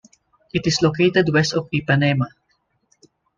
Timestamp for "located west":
0.81-1.53